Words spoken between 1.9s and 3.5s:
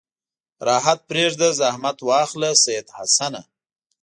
واخله سید حسنه.